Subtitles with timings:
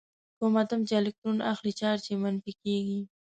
[0.37, 2.99] کوم اتوم چې الکترون اخلي چارج یې منفي کیږي.